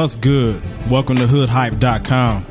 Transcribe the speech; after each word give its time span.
What's 0.00 0.16
good? 0.16 0.62
Welcome 0.88 1.16
to 1.16 1.26
hoodhype.com. 1.26 2.46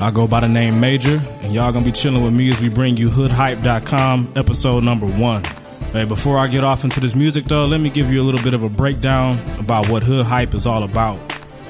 I 0.00 0.10
go 0.10 0.26
by 0.26 0.40
the 0.40 0.48
name 0.48 0.80
Major, 0.80 1.18
and 1.42 1.52
y'all 1.52 1.70
gonna 1.70 1.84
be 1.84 1.92
chilling 1.92 2.24
with 2.24 2.32
me 2.32 2.48
as 2.48 2.58
we 2.58 2.70
bring 2.70 2.96
you 2.96 3.10
hoodhype.com 3.10 4.32
episode 4.34 4.82
number 4.82 5.04
one. 5.04 5.44
Hey, 5.92 6.06
before 6.06 6.38
I 6.38 6.46
get 6.46 6.64
off 6.64 6.84
into 6.84 6.98
this 7.00 7.14
music 7.14 7.44
though, 7.44 7.66
let 7.66 7.82
me 7.82 7.90
give 7.90 8.10
you 8.10 8.22
a 8.22 8.24
little 8.24 8.42
bit 8.42 8.54
of 8.54 8.62
a 8.62 8.70
breakdown 8.70 9.38
about 9.58 9.90
what 9.90 10.04
Hood 10.04 10.24
Hype 10.24 10.54
is 10.54 10.64
all 10.64 10.84
about. 10.84 11.20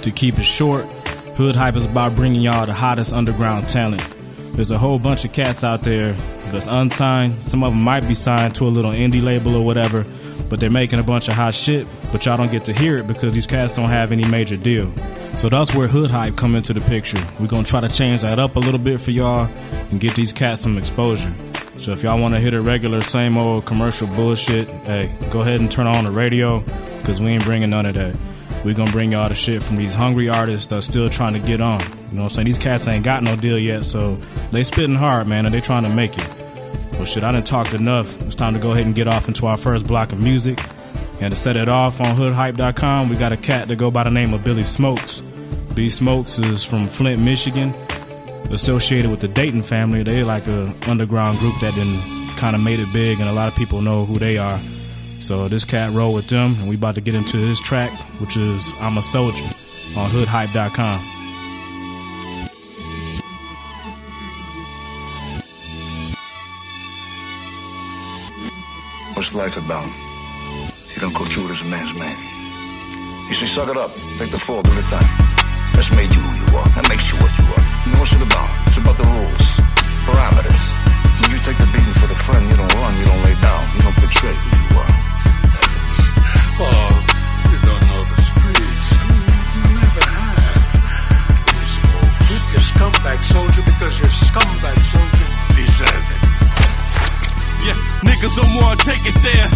To 0.02 0.12
keep 0.12 0.38
it 0.38 0.44
short, 0.44 0.88
Hood 1.34 1.56
Hype 1.56 1.74
is 1.74 1.86
about 1.86 2.14
bringing 2.14 2.40
y'all 2.40 2.64
the 2.64 2.72
hottest 2.72 3.12
underground 3.12 3.68
talent. 3.68 4.06
There's 4.52 4.70
a 4.70 4.78
whole 4.78 5.00
bunch 5.00 5.24
of 5.24 5.32
cats 5.32 5.64
out 5.64 5.80
there 5.80 6.16
that's 6.52 6.66
unsigned. 6.66 7.42
Some 7.42 7.62
of 7.64 7.72
them 7.72 7.82
might 7.82 8.06
be 8.06 8.14
signed 8.14 8.54
to 8.56 8.66
a 8.66 8.68
little 8.68 8.92
indie 8.92 9.22
label 9.22 9.54
or 9.56 9.64
whatever, 9.64 10.04
but 10.48 10.60
they're 10.60 10.70
making 10.70 10.98
a 10.98 11.02
bunch 11.02 11.28
of 11.28 11.34
hot 11.34 11.54
shit, 11.54 11.88
but 12.12 12.24
y'all 12.24 12.36
don't 12.36 12.50
get 12.50 12.64
to 12.64 12.72
hear 12.72 12.98
it 12.98 13.06
because 13.06 13.34
these 13.34 13.46
cats 13.46 13.76
don't 13.76 13.88
have 13.88 14.12
any 14.12 14.26
major 14.28 14.56
deal. 14.56 14.92
So 15.36 15.48
that's 15.48 15.74
where 15.74 15.88
Hood 15.88 16.10
Hype 16.10 16.36
come 16.36 16.54
into 16.54 16.72
the 16.72 16.80
picture. 16.80 17.22
We're 17.38 17.46
gonna 17.46 17.64
try 17.64 17.80
to 17.80 17.88
change 17.88 18.22
that 18.22 18.38
up 18.38 18.56
a 18.56 18.60
little 18.60 18.80
bit 18.80 19.00
for 19.00 19.10
y'all 19.10 19.48
and 19.90 20.00
get 20.00 20.14
these 20.14 20.32
cats 20.32 20.62
some 20.62 20.78
exposure. 20.78 21.32
So 21.78 21.92
if 21.92 22.02
y'all 22.02 22.18
want 22.18 22.32
to 22.34 22.40
hit 22.40 22.54
a 22.54 22.60
regular 22.60 23.02
same 23.02 23.36
old 23.36 23.66
commercial 23.66 24.06
bullshit, 24.08 24.68
hey, 24.86 25.14
go 25.30 25.40
ahead 25.40 25.60
and 25.60 25.70
turn 25.70 25.86
on 25.86 26.04
the 26.04 26.10
radio 26.10 26.60
because 26.98 27.20
we 27.20 27.28
ain't 27.28 27.44
bringing 27.44 27.70
none 27.70 27.84
of 27.84 27.94
that. 27.94 28.18
We 28.66 28.74
gonna 28.74 28.90
bring 28.90 29.12
y'all 29.12 29.28
the 29.28 29.34
shit 29.34 29.62
from 29.62 29.76
these 29.76 29.94
hungry 29.94 30.28
artists 30.28 30.66
that's 30.66 30.86
still 30.86 31.08
trying 31.08 31.34
to 31.34 31.38
get 31.38 31.60
on. 31.60 31.80
You 31.80 31.86
know 31.86 32.22
what 32.22 32.22
I'm 32.22 32.30
saying? 32.30 32.46
These 32.46 32.58
cats 32.58 32.88
ain't 32.88 33.04
got 33.04 33.22
no 33.22 33.36
deal 33.36 33.58
yet, 33.58 33.84
so 33.84 34.16
they 34.50 34.64
spitting 34.64 34.96
hard, 34.96 35.28
man, 35.28 35.46
and 35.46 35.54
they 35.54 35.60
trying 35.60 35.84
to 35.84 35.88
make 35.88 36.18
it. 36.18 36.28
Well, 36.94 37.04
shit, 37.04 37.22
I 37.22 37.30
done 37.30 37.44
talked 37.44 37.74
enough. 37.74 38.20
It's 38.22 38.34
time 38.34 38.54
to 38.54 38.60
go 38.60 38.72
ahead 38.72 38.84
and 38.84 38.94
get 38.94 39.06
off 39.06 39.28
into 39.28 39.46
our 39.46 39.56
first 39.56 39.86
block 39.86 40.10
of 40.10 40.20
music. 40.20 40.60
And 41.20 41.30
to 41.30 41.36
set 41.36 41.56
it 41.56 41.68
off 41.68 42.00
on 42.00 42.16
hoodhype.com, 42.16 43.08
we 43.08 43.16
got 43.16 43.32
a 43.32 43.36
cat 43.36 43.68
that 43.68 43.76
go 43.76 43.92
by 43.92 44.02
the 44.02 44.10
name 44.10 44.34
of 44.34 44.42
Billy 44.42 44.64
Smokes. 44.64 45.20
B 45.76 45.88
Smokes 45.88 46.40
is 46.40 46.64
from 46.64 46.88
Flint, 46.88 47.22
Michigan, 47.22 47.72
associated 48.50 49.12
with 49.12 49.20
the 49.20 49.28
Dayton 49.28 49.62
family. 49.62 50.02
They 50.02 50.24
like 50.24 50.48
a 50.48 50.74
underground 50.88 51.38
group 51.38 51.54
that 51.60 51.72
then 51.74 52.36
kind 52.36 52.56
of 52.56 52.62
made 52.62 52.80
it 52.80 52.92
big, 52.92 53.20
and 53.20 53.28
a 53.28 53.32
lot 53.32 53.46
of 53.46 53.54
people 53.54 53.80
know 53.80 54.04
who 54.04 54.18
they 54.18 54.38
are. 54.38 54.58
So 55.20 55.48
this 55.48 55.64
cat 55.64 55.92
roll 55.92 56.14
with 56.14 56.28
them, 56.28 56.54
and 56.60 56.68
we 56.68 56.76
about 56.76 56.94
to 56.94 57.00
get 57.00 57.14
into 57.14 57.36
this 57.36 57.58
track, 57.58 57.90
which 58.20 58.36
is 58.36 58.72
"I'm 58.80 58.96
a 58.96 59.02
Soldier" 59.02 59.44
on 59.96 60.10
hoodhype.com. 60.10 61.00
What's 69.14 69.34
life 69.34 69.56
about? 69.56 69.88
You 70.94 71.00
don't 71.00 71.14
go 71.14 71.24
through 71.24 71.48
it 71.48 71.52
as 71.52 71.60
a 71.62 71.64
man's 71.64 71.94
man. 71.94 72.16
You 73.28 73.34
say, 73.34 73.46
suck 73.46 73.68
it 73.68 73.76
up, 73.76 73.90
take 74.18 74.30
the 74.30 74.38
fall, 74.38 74.62
the 74.62 74.70
time. 74.92 75.10
That's 75.74 75.90
made 75.92 76.14
you 76.14 76.20
who 76.20 76.32
you 76.36 76.56
are. 76.56 76.68
That 76.76 76.88
makes 76.88 77.10
you 77.10 77.18
what 77.18 77.32
you 77.36 77.44
are. 77.44 77.64
You 77.84 77.92
know 77.92 78.00
what's 78.00 78.12
it 78.12 78.22
about? 78.22 78.48
It's 78.68 78.76
about 78.76 78.96
the 78.96 79.08
rules, 79.08 79.46
parameters. 80.06 80.62
When 81.20 81.30
you 81.32 81.40
take 81.42 81.58
the 81.58 81.66
beating 81.72 81.96
for 81.98 82.06
the 82.06 82.14
friend, 82.14 82.44
you 82.48 82.56
don't 82.56 82.74
run, 82.74 82.94
you 83.00 83.06
don't 83.06 83.24
lay 83.24 83.34
down, 83.40 83.62
you 83.74 83.80
don't 83.82 83.98
betray 84.00 84.36
who 84.36 84.74
you 84.74 84.80
are. 84.80 85.05
Niggas 98.16 98.34
don't 98.36 98.54
wanna 98.56 98.76
take 98.76 99.04
it 99.04 99.18
there. 99.20 99.48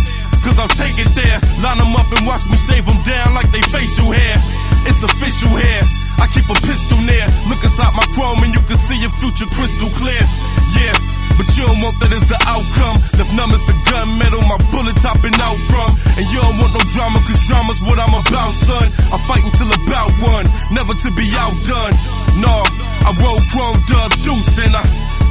Cause 0.45 0.59
I'll 0.59 0.69
take 0.77 0.99
it 1.01 1.09
there. 1.17 1.41
Line 1.65 1.79
them 1.79 1.97
up 1.97 2.09
and 2.13 2.27
watch 2.27 2.45
me 2.49 2.57
down 3.05 3.35
like 3.35 3.51
they 3.51 3.61
facial 3.61 4.11
hair. 4.13 4.37
It's 4.89 5.03
official 5.03 5.57
here. 5.57 5.83
I 6.21 6.27
keep 6.33 6.49
a 6.49 6.59
pistol 6.61 7.01
near. 7.01 7.27
Look 7.49 7.63
inside 7.65 7.93
my 7.97 8.05
chrome 8.13 8.45
and 8.45 8.53
you 8.53 8.61
can 8.69 8.77
see 8.77 9.01
your 9.01 9.11
future 9.11 9.49
crystal 9.49 9.89
clear. 9.97 10.21
Yeah. 10.77 11.30
You 11.61 11.69
don't 11.69 11.85
want 11.85 12.01
that 12.01 12.09
as 12.09 12.25
the 12.25 12.41
outcome. 12.49 12.97
Left 13.21 13.33
numb 13.37 13.53
as 13.53 13.61
the 13.69 13.77
gun 13.93 14.17
metal, 14.17 14.41
my 14.49 14.57
bullet 14.73 14.97
topping 14.97 15.37
out 15.45 15.61
from. 15.69 15.93
And 16.17 16.25
you 16.33 16.41
don't 16.41 16.57
want 16.57 16.73
no 16.73 16.81
drama, 16.89 17.21
cause 17.21 17.37
drama's 17.45 17.85
what 17.85 18.01
I'm 18.01 18.17
about, 18.17 18.57
son. 18.57 18.89
I 19.13 19.21
fight 19.29 19.45
until 19.45 19.69
about 19.69 20.09
one, 20.25 20.49
never 20.73 20.97
to 20.97 21.09
be 21.13 21.29
outdone. 21.37 21.93
No, 22.41 22.65
I 23.05 23.13
roll 23.21 23.37
chrome 23.53 23.77
dub 23.85 24.09
deuce 24.25 24.57
and 24.57 24.73
I 24.73 24.81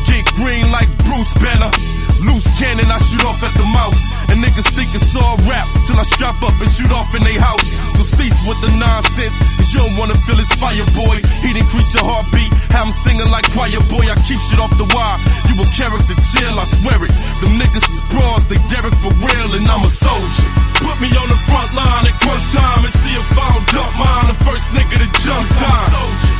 get 0.05 0.21
green 0.37 0.69
like 0.69 0.85
Bruce 1.01 1.33
Banner. 1.41 1.73
Loose 2.21 2.45
cannon, 2.59 2.85
I 2.85 2.99
shoot 2.99 3.25
off 3.25 3.41
at 3.41 3.55
the 3.57 3.65
mouth. 3.65 3.97
And 4.29 4.43
niggas 4.45 4.69
think 4.77 4.93
it's 4.93 5.15
all 5.17 5.39
rap 5.49 5.65
till 5.87 5.97
I 5.97 6.05
strap 6.05 6.37
up 6.45 6.53
and 6.61 6.69
shoot 6.69 6.91
off 6.93 7.09
in 7.15 7.23
they 7.25 7.33
house. 7.33 7.65
So 7.97 8.05
cease 8.05 8.37
with 8.45 8.59
the 8.61 8.69
nonsense, 8.77 9.33
cause 9.57 9.73
you 9.73 9.79
don't 9.79 9.97
wanna 9.97 10.13
feel 10.27 10.37
his 10.37 10.51
fire, 10.61 10.85
boy. 10.93 11.17
He'd 11.41 11.57
increase 11.57 11.89
your 11.97 12.05
heartbeat, 12.05 12.51
have 12.75 12.85
him 12.85 12.93
singing 12.93 13.31
like 13.31 13.47
choir, 13.55 13.81
boy. 13.89 14.05
I 14.05 14.15
keep 14.27 14.37
shit 14.45 14.59
off 14.59 14.69
the 14.77 14.85
wire. 14.93 15.17
You 15.49 15.57
a 15.57 15.65
character 15.73 16.13
chill, 16.31 16.55
I 16.57 16.65
swear 16.65 16.99
it. 17.01 17.13
Them 17.41 17.53
niggas 17.57 17.85
is 17.85 17.99
bras, 18.13 18.45
they 18.45 18.59
Derek 18.69 18.95
for 19.01 19.13
real, 19.17 19.49
and 19.57 19.65
I'm 19.65 19.83
a 19.85 19.91
soldier. 19.91 20.49
Put 20.79 20.97
me 21.01 21.09
on 21.17 21.27
the 21.27 21.39
front 21.49 21.71
line 21.73 22.05
at 22.05 22.15
crunch 22.21 22.45
time 22.55 22.85
and 22.85 22.93
see 22.93 23.13
if 23.13 23.27
I 23.35 23.45
don't 23.51 23.67
dump 23.73 23.93
mine. 23.99 24.27
The 24.31 24.37
first 24.45 24.67
nigga 24.71 24.95
to 25.01 25.09
jump 25.25 25.47
time. 25.59 25.91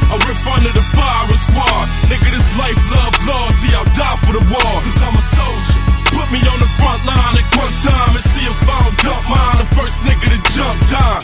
I 0.10 0.16
rip 0.26 0.42
under 0.48 0.74
the 0.74 0.86
fire 0.96 1.28
squad. 1.44 1.86
Nigga, 2.10 2.30
this 2.32 2.50
life, 2.58 2.80
love, 2.94 3.16
loyalty, 3.26 3.70
I'll 3.76 3.92
die 3.98 4.18
for 4.26 4.34
the 4.38 4.44
war. 4.48 4.74
Cause 4.86 5.00
I'm 5.04 5.16
a 5.18 5.24
soldier. 5.24 5.80
Put 6.16 6.28
me 6.34 6.40
on 6.50 6.60
the 6.62 6.72
front 6.80 7.02
line 7.06 7.34
at 7.38 7.48
crunch 7.54 7.78
time 7.86 8.14
and 8.16 8.26
see 8.26 8.46
if 8.46 8.60
I 8.64 8.78
don't 8.84 8.98
dump 9.04 9.24
mine. 9.30 9.58
The 9.60 9.70
first 9.76 9.98
nigga 10.06 10.28
to 10.34 10.40
jump 10.56 10.78
down. 10.90 11.22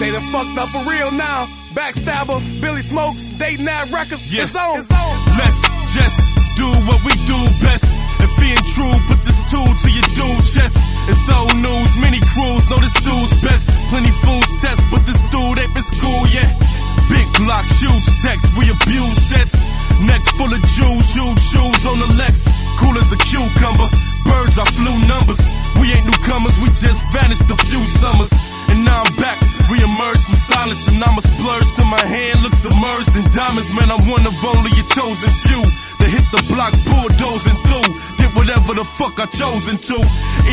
They 0.00 0.10
done 0.12 0.26
fucked 0.32 0.56
up 0.58 0.68
for 0.68 0.82
real 0.84 1.10
now. 1.12 1.48
Backstabber, 1.72 2.40
Billy 2.60 2.82
Smokes, 2.82 3.26
Dayton 3.38 3.66
that 3.66 3.90
records. 3.92 4.32
Yeah. 4.32 4.44
It's 4.44 4.56
on. 4.56 4.80
Let's 5.36 5.60
just 5.92 6.35
do 6.56 6.66
what 6.88 6.98
we 7.04 7.12
do 7.28 7.38
best. 7.60 7.92
If 8.24 8.32
being 8.40 8.58
true, 8.72 8.96
put 9.06 9.20
this 9.22 9.38
tool 9.46 9.68
to 9.68 9.88
your 9.92 10.08
dude 10.16 10.42
chest. 10.42 10.80
It's 11.06 11.28
old 11.28 11.54
news, 11.60 11.92
many 12.00 12.18
crews 12.32 12.64
know 12.72 12.80
this 12.80 12.96
dude's 13.04 13.36
best. 13.44 13.70
Plenty 13.92 14.10
fools 14.24 14.50
test, 14.58 14.82
but 14.90 15.04
this 15.04 15.20
dude 15.28 15.60
ain't 15.60 15.72
been 15.76 15.84
school 15.84 16.24
yet. 16.32 16.48
Big 17.12 17.28
Glock 17.38 17.68
shoots 17.78 18.10
text, 18.24 18.50
we 18.58 18.66
abuse 18.72 19.20
sets. 19.28 19.62
Neck 20.02 20.24
full 20.34 20.50
of 20.50 20.60
jewels, 20.74 21.06
huge 21.14 21.38
shoes 21.38 21.82
on 21.86 22.00
the 22.00 22.10
Lex. 22.18 22.48
Cool 22.80 22.96
as 22.98 23.12
a 23.12 23.18
cucumber. 23.20 23.88
Birds, 24.26 24.58
I 24.58 24.66
flew 24.74 24.96
numbers. 25.06 25.38
We 25.78 25.92
ain't 25.92 26.08
newcomers, 26.08 26.58
we 26.58 26.68
just 26.74 27.04
vanished 27.12 27.46
a 27.46 27.56
few 27.68 27.84
summers. 28.00 28.32
And 28.72 28.82
now 28.82 29.04
I'm 29.06 29.14
back, 29.22 29.38
re-emerged 29.70 30.24
from 30.26 30.34
silence, 30.34 30.88
and 30.90 30.98
I'm 31.04 31.16
a 31.16 31.22
splurge 31.22 31.70
to 31.78 31.84
my 31.86 32.02
hand, 32.02 32.42
looks 32.42 32.66
submerged 32.66 33.14
in 33.14 33.24
diamonds. 33.30 33.70
Man, 33.76 33.92
I'm 33.92 34.02
one 34.10 34.26
of 34.26 34.34
only 34.42 34.74
a 34.74 34.84
chosen 34.90 35.30
few 35.46 35.62
to 36.06 36.12
hit 36.14 36.26
the 36.30 36.42
block 36.54 36.70
bulldozing 36.86 37.58
through. 37.66 37.90
Did 38.22 38.30
whatever 38.38 38.78
the 38.78 38.86
fuck 38.86 39.18
I 39.18 39.26
chosen 39.26 39.74
to. 39.90 39.98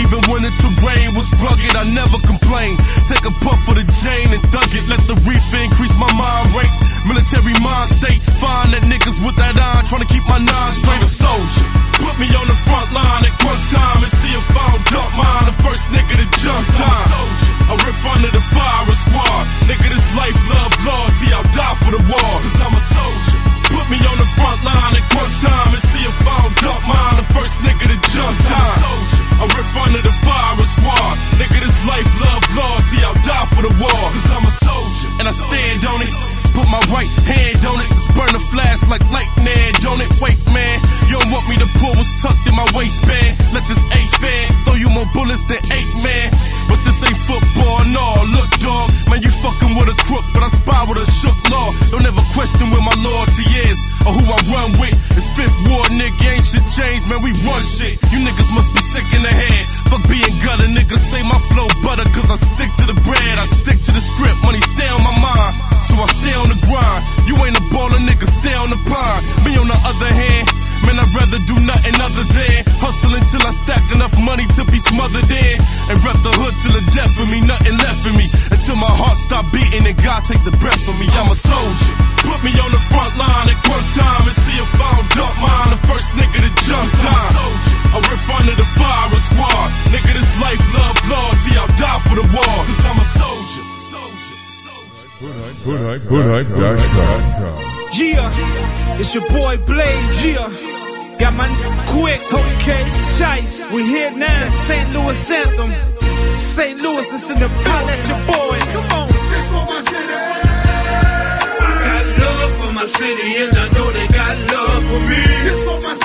Even 0.01 0.19
when 0.29 0.41
the 0.41 0.49
terrain 0.57 1.13
was 1.13 1.29
rugged, 1.37 1.73
I 1.77 1.85
never 1.93 2.17
complained. 2.25 2.81
Take 3.05 3.21
a 3.29 3.33
puff 3.45 3.59
for 3.61 3.77
the 3.77 3.85
chain 4.01 4.33
and 4.33 4.41
thug 4.49 4.69
it. 4.73 4.85
Let 4.89 5.01
the 5.05 5.13
reef 5.29 5.45
increase 5.53 5.93
my 6.01 6.09
mind 6.17 6.49
rate. 6.57 6.73
Military 7.05 7.53
mind 7.61 7.89
state. 7.93 8.21
Find 8.41 8.73
that 8.73 8.83
niggas 8.89 9.21
with 9.21 9.37
that 9.37 9.53
iron 9.53 9.85
trying 9.85 10.01
to 10.01 10.09
keep 10.09 10.25
my 10.25 10.41
nine 10.41 10.73
straight. 10.73 11.05
Hoodhype.com. 96.09 97.55
Yeah, 97.93 98.31
it's 98.99 99.13
your 99.13 99.27
boy 99.29 99.57
Blaze. 99.65 100.25
Yeah, 100.25 100.49
got 101.19 101.33
my 101.33 101.45
n- 101.47 101.87
quick. 101.87 102.19
Okay, 102.33 102.83
shice. 103.17 103.65
We 103.73 103.83
here 103.85 104.11
now. 104.17 104.47
St. 104.47 104.89
Louis 104.93 105.31
anthem. 105.31 105.71
St. 106.37 106.79
Louis 106.81 107.13
is 107.13 107.29
in 107.29 107.39
the 107.39 107.47
pile 107.49 107.89
at 107.89 108.07
your 108.09 108.19
boys. 108.27 108.67
Come 108.73 108.91
on. 108.99 109.09
I 111.61 111.71
got 111.85 112.05
love 112.19 112.51
for 112.59 112.71
my 112.73 112.85
city, 112.85 113.29
and 113.43 113.55
I 113.57 113.69
know 113.69 113.91
they 113.91 114.07
got 114.07 114.37
love 114.51 114.83
for 114.89 114.99
me. 115.09 115.23
Other 115.53 115.81
place 115.81 116.01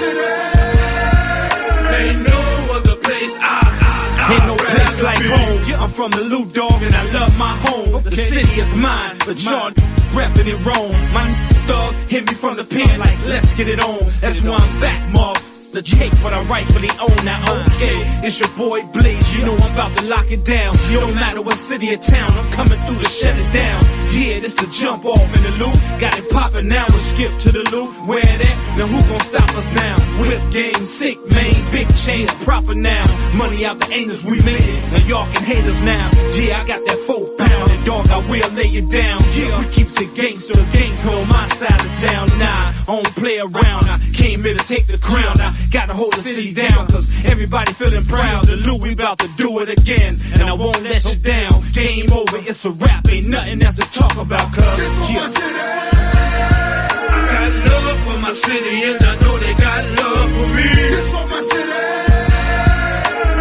I, 1.90 2.00
I, 2.00 2.14
I 2.14 2.27
Ain't 4.30 4.46
no 4.46 4.56
place 4.56 5.00
like 5.02 5.22
home. 5.22 5.82
I'm 5.82 5.88
from 5.88 6.10
the 6.10 6.22
Loot 6.22 6.52
Dog 6.52 6.82
and 6.82 6.94
I 6.94 7.12
love 7.12 7.38
my 7.38 7.56
home. 7.64 8.02
The 8.02 8.10
city 8.10 8.60
is 8.60 8.74
mine, 8.74 9.16
but 9.24 9.42
y'all 9.42 9.70
repping 10.12 10.46
it 10.46 10.58
wrong. 10.66 10.92
My 11.14 11.24
thug 11.66 11.94
hit 12.10 12.28
me 12.28 12.34
from 12.34 12.56
the 12.56 12.64
pen 12.64 12.98
like, 12.98 13.18
let's 13.26 13.52
get 13.54 13.68
it 13.68 13.82
on. 13.82 14.00
That's 14.20 14.42
why 14.42 14.56
I'm 14.56 14.80
back, 14.80 15.12
Marv. 15.14 15.47
The 15.78 15.84
take 15.84 16.12
what 16.26 16.32
I 16.32 16.42
rightfully 16.50 16.90
own. 16.98 17.14
Now, 17.24 17.38
okay, 17.62 18.02
it's 18.26 18.40
your 18.40 18.50
boy 18.58 18.82
Blaze. 18.90 19.30
You 19.38 19.46
know 19.46 19.54
I'm 19.54 19.72
about 19.74 19.96
to 19.96 20.06
lock 20.06 20.26
it 20.28 20.44
down. 20.44 20.74
No 20.90 21.06
matter 21.14 21.40
what 21.40 21.54
city 21.54 21.94
or 21.94 21.98
town, 21.98 22.28
I'm 22.32 22.50
coming 22.50 22.80
through 22.82 22.98
to 22.98 23.08
shut 23.08 23.38
it 23.38 23.52
down. 23.52 23.78
Yeah, 24.10 24.40
this 24.40 24.54
the 24.54 24.66
jump 24.74 25.04
off 25.04 25.22
in 25.22 25.42
the 25.46 25.54
loop. 25.62 25.78
Got 26.00 26.18
it 26.18 26.26
poppin' 26.32 26.66
now. 26.66 26.86
We'll 26.88 26.98
skip 26.98 27.30
to 27.46 27.52
the 27.52 27.62
loop. 27.70 27.94
Where 28.08 28.26
that? 28.26 28.56
Now 28.74 28.90
who 28.90 28.98
gon' 29.06 29.20
stop 29.20 29.46
us 29.54 29.70
now? 29.78 29.94
Whip 30.18 30.42
game, 30.50 30.82
sick 30.82 31.14
man, 31.30 31.54
big 31.70 31.86
chain, 31.94 32.26
proper 32.42 32.74
now. 32.74 33.06
Money 33.38 33.64
out 33.64 33.78
the 33.78 33.86
angels, 33.94 34.24
we 34.24 34.42
made. 34.42 34.82
Now 34.90 35.06
y'all 35.06 35.30
can 35.30 35.44
hate 35.44 35.62
us 35.62 35.80
now. 35.82 36.10
Yeah, 36.34 36.58
I 36.58 36.66
got 36.66 36.82
that 36.90 36.98
four 37.06 37.22
pound 37.38 37.70
and 37.70 37.84
dog, 37.86 38.10
I 38.10 38.18
will 38.26 38.50
lay 38.58 38.74
it 38.74 38.90
down. 38.90 39.22
Yeah, 39.38 39.60
we 39.62 39.70
keeps 39.70 39.94
it 40.00 40.10
gangster, 40.18 40.54
the 40.54 40.66
gangster 40.74 41.10
on 41.10 41.28
my 41.28 41.46
side 41.54 41.78
of 41.78 41.92
town. 42.02 42.26
Nah, 42.42 42.74
I 42.82 42.98
don't 42.98 43.14
play 43.14 43.38
around. 43.38 43.86
I 43.86 43.98
came 44.12 44.42
here 44.42 44.58
to 44.58 44.66
take 44.66 44.86
the 44.86 44.98
crown. 44.98 45.38
Gotta 45.70 45.92
hold 45.92 46.12
the 46.14 46.22
city 46.22 46.52
down, 46.54 46.86
cause 46.88 47.24
everybody 47.24 47.72
feeling 47.72 48.04
proud. 48.04 48.44
The 48.44 48.78
we 48.82 48.92
about 48.92 49.18
to 49.18 49.28
do 49.36 49.60
it 49.60 49.68
again. 49.68 50.16
And 50.34 50.42
I 50.42 50.52
won't 50.52 50.82
let 50.82 51.04
you 51.04 51.16
down. 51.20 51.52
Game 51.72 52.10
over, 52.12 52.38
it's 52.38 52.64
a 52.64 52.70
rap, 52.70 53.06
ain't 53.10 53.28
nothing 53.28 53.62
else 53.62 53.76
to 53.76 53.86
talk 53.92 54.16
about, 54.16 54.52
cuz. 54.52 55.10
Yeah. 55.10 55.32
I 57.10 57.20
got 57.32 57.50
love 57.68 57.98
for 58.06 58.18
my 58.20 58.32
city, 58.32 58.82
and 58.90 59.04
I 59.04 59.14
know 59.20 59.38
they 59.38 59.54
got 59.54 59.84
love 60.00 60.30
for 60.36 60.48
me. 60.56 60.68
This 60.94 61.08
for 61.10 61.26
my 61.26 61.42
city. 61.50 61.78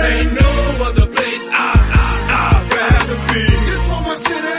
Ain't 0.08 0.32
no 0.42 0.52
other 0.88 1.08
place 1.16 1.46
I, 1.52 1.72
I, 2.04 2.10
I'd 2.40 2.74
rather 2.78 3.20
be. 3.34 3.44
This 3.70 3.84
for 3.90 4.02
my 4.08 4.16
city. 4.28 4.56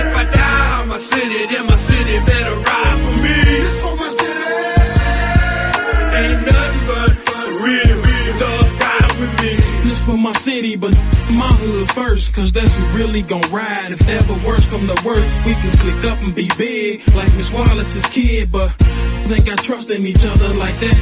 If 0.00 0.08
I 0.16 0.24
die 0.36 0.82
in 0.82 0.88
my 0.88 0.98
city, 0.98 1.40
then 1.52 1.66
my 1.66 1.75
for 10.16 10.22
my 10.22 10.32
city, 10.32 10.76
but 10.76 10.94
my 11.36 11.52
hood 11.60 11.90
first, 11.90 12.34
cause 12.34 12.52
that's 12.52 12.74
who 12.76 12.98
really 12.98 13.22
gon' 13.22 13.42
ride. 13.52 13.90
If 13.90 14.08
ever 14.08 14.46
worse 14.46 14.66
come 14.66 14.86
to 14.86 14.96
worst, 15.04 15.28
we 15.44 15.52
can 15.54 15.72
click 15.78 16.04
up 16.10 16.18
and 16.22 16.34
be 16.34 16.50
big, 16.56 17.02
like 17.14 17.32
Miss 17.36 17.52
Wallace's 17.52 18.06
kid, 18.06 18.50
but 18.50 18.74
ain't 19.30 19.44
got 19.44 19.58
trust 19.58 19.90
in 19.90 20.06
each 20.06 20.24
other 20.24 20.48
like 20.54 20.78
that. 20.80 20.98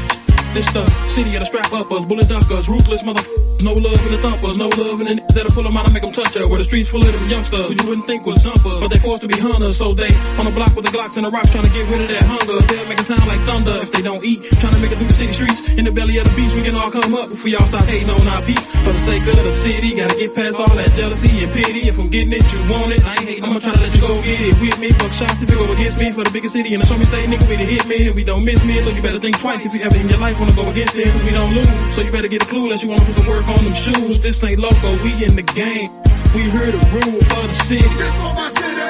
This 0.55 0.67
the 0.73 0.87
city 1.09 1.35
of 1.37 1.41
the 1.41 1.47
strap 1.47 1.73
uppers, 1.73 2.05
bullet 2.05 2.29
duckers, 2.29 2.69
ruthless 2.69 3.03
motherfuckers, 3.03 3.54
no 3.63 3.73
love 3.73 4.01
in 4.07 4.13
the 4.13 4.19
thumpers, 4.19 4.57
no 4.59 4.69
love 4.69 5.01
in 5.01 5.07
the 5.07 5.15
n- 5.21 5.27
that'll 5.35 5.53
pull 5.53 5.63
them 5.63 5.77
out 5.77 5.85
and 5.85 5.95
make 5.95 6.03
them 6.03 6.13
touch 6.13 6.35
her. 6.35 6.49
Where 6.49 6.59
the 6.59 6.65
streets 6.65 6.89
full 6.89 7.05
of 7.05 7.13
them 7.13 7.29
youngsters 7.29 7.67
who 7.69 7.75
you 7.77 7.87
wouldn't 7.89 8.07
think 8.07 8.27
was 8.27 8.43
dumpers, 8.43 8.81
but 8.81 8.89
they 8.89 8.99
forced 8.99 9.23
to 9.23 9.29
be 9.29 9.39
hunters, 9.39 9.77
so 9.77 9.93
they 9.93 10.11
on 10.41 10.47
the 10.49 10.55
block 10.55 10.75
with 10.75 10.85
the 10.87 10.93
glocks 10.93 11.17
and 11.17 11.25
the 11.27 11.31
rocks 11.31 11.51
trying 11.51 11.65
to 11.65 11.73
get 11.73 11.85
rid 11.91 12.03
of 12.03 12.09
that 12.09 12.25
hunger. 12.27 12.59
They'll 12.67 12.89
make 12.89 13.01
it 13.01 13.07
sound 13.07 13.25
like 13.27 13.41
thunder 13.47 13.77
if 13.85 13.93
they 13.93 14.03
don't 14.03 14.23
eat, 14.25 14.43
trying 14.59 14.75
to 14.75 14.81
make 14.81 14.91
it 14.93 14.99
through 14.99 15.11
the 15.11 15.19
city 15.19 15.33
streets. 15.33 15.61
In 15.79 15.85
the 15.85 15.93
belly 15.93 16.19
of 16.19 16.25
the 16.27 16.35
beast, 16.35 16.57
we 16.57 16.63
can 16.63 16.75
all 16.75 16.91
come 16.91 17.15
up 17.15 17.29
before 17.31 17.51
y'all 17.53 17.67
start 17.69 17.85
hating 17.85 18.11
on 18.11 18.27
our 18.29 18.43
beef. 18.43 18.61
For 18.85 18.93
the 18.93 19.01
sake 19.01 19.25
of 19.27 19.37
the 19.37 19.53
city, 19.53 19.95
gotta 19.95 20.17
get 20.17 20.35
past 20.35 20.59
all 20.59 20.75
that 20.75 20.91
jealousy 20.97 21.31
and 21.45 21.53
pity. 21.53 21.89
If 21.89 21.99
I'm 21.99 22.09
getting 22.11 22.33
it, 22.33 22.45
you 22.53 22.61
want 22.73 22.93
it. 22.93 23.05
I 23.05 23.17
ain't 23.19 23.29
hating, 23.29 23.45
I'ma 23.45 23.59
try 23.61 23.75
to 23.75 23.81
let 23.81 23.95
you 23.95 24.01
go 24.01 24.17
get 24.23 24.41
it 24.41 24.57
with 24.61 24.77
me. 24.81 24.91
Fuck 24.99 25.13
shots 25.13 25.39
to 25.41 25.47
up 25.47 25.71
against 25.71 25.99
me 25.99 26.11
for 26.13 26.25
the 26.25 26.31
biggest 26.35 26.55
city. 26.55 26.75
And 26.75 26.83
the 26.83 26.87
show 26.87 26.99
me 26.99 27.05
stay 27.05 27.25
nigga, 27.27 27.47
we 27.49 27.57
to 27.57 27.67
hit 27.67 27.85
me. 27.87 28.09
And 28.09 28.15
we 28.17 28.25
don't 28.25 28.45
miss 28.45 28.61
me, 28.67 28.81
so 28.81 28.91
you 28.91 29.03
better 29.03 29.21
think 29.21 29.39
twice 29.39 29.65
if 29.65 29.73
you 29.75 29.81
ever 29.83 29.97
in 29.97 30.09
your 30.09 30.19
life 30.19 30.39
wanna 30.41 30.55
go 30.55 30.67
against 30.71 30.97
it. 30.97 31.07
Cause 31.11 31.25
we 31.25 31.31
don't 31.31 31.53
lose, 31.55 31.71
so 31.95 32.03
you 32.03 32.11
better 32.11 32.29
get 32.29 32.43
a 32.43 32.47
clue 32.47 32.65
unless 32.69 32.83
you 32.83 32.91
wanna 32.91 33.05
put 33.05 33.15
some 33.15 33.27
work 33.27 33.47
on 33.49 33.54
them 33.63 33.75
shoes. 33.75 34.23
This 34.23 34.43
ain't 34.45 34.59
local, 34.59 34.93
we 35.05 35.13
in 35.25 35.37
the 35.37 35.43
game. 35.43 35.89
We 36.35 36.43
here 36.51 36.73
to 36.73 36.83
rule 36.95 37.21
for 37.31 37.45
the 37.47 37.55
city. 37.55 37.83
This 37.83 38.15
for 38.21 38.33
my 38.35 38.49
city. 38.49 38.83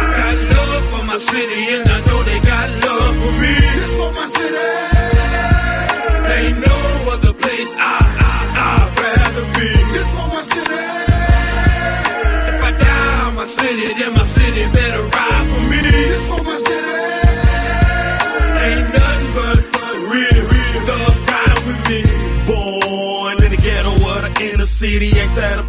I 0.00 0.04
got 0.18 0.36
love 0.54 0.84
for 0.92 1.04
my 1.04 1.18
city, 1.18 1.60
and 1.74 1.88
I 1.88 1.98
know 2.06 2.20
they 2.22 2.40
got 2.46 2.68
love 2.86 3.14
for 3.20 3.32
me. 3.42 3.54
This 3.80 3.94
for 3.98 4.10
my 4.18 4.26
city. 4.36 4.66
Ain't 6.38 6.58
no 6.60 6.76
other 7.14 7.32
place 7.32 7.70
I, 7.76 7.98
I, 8.30 8.34
I'd 8.68 8.88
rather 9.02 9.46
be. 9.56 9.68
This 9.94 10.08
for 10.14 10.28
my 10.34 10.42
city. 10.52 10.80
If 12.50 12.62
I 12.68 12.70
die 12.84 13.28
in 13.28 13.34
my 13.34 13.44
city, 13.44 13.88
then 13.98 14.12
my 14.14 14.24
city 14.24 14.64
better 14.72 15.02
ride 15.02 15.46
for 15.50 15.62
me. 15.70 15.78
Ain't 15.78 16.57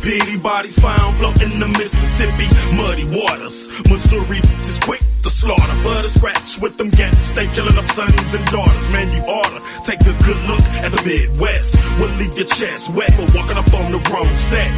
pity? 0.01 0.37
Bodies 0.37 0.77
found 0.79 1.15
floating 1.15 1.51
in 1.51 1.59
the 1.59 1.67
Mississippi, 1.67 2.47
muddy 2.75 3.05
waters. 3.11 3.67
Missouri 3.89 4.39
is 4.67 4.79
quick 4.79 4.99
to 5.23 5.29
slaughter, 5.29 5.75
but 5.83 6.05
a 6.05 6.09
scratch 6.09 6.59
with 6.59 6.77
them 6.77 6.89
gats. 6.89 7.31
They 7.31 7.47
killing 7.47 7.77
up 7.77 7.87
sons 7.87 8.33
and 8.33 8.45
daughters. 8.47 8.91
Man, 8.91 9.11
you 9.13 9.21
oughta 9.23 9.59
take 9.89 10.01
a 10.01 10.13
good 10.21 10.37
look 10.45 10.61
at 10.85 10.91
the 10.91 11.01
Midwest. 11.01 11.73
We'll 11.99 12.13
leave 12.21 12.37
your 12.37 12.45
chest 12.45 12.93
wet 12.93 13.09
for 13.15 13.25
walking 13.33 13.57
up 13.57 13.73
on 13.73 13.91
the 13.91 13.97
wrong 14.13 14.29
set. 14.37 14.69